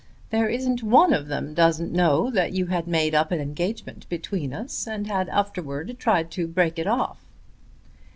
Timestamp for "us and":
4.51-5.05